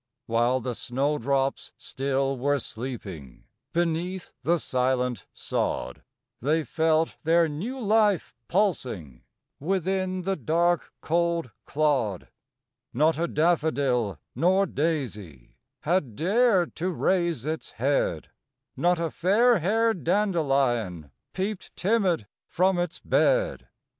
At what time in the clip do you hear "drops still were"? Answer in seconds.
1.19-2.57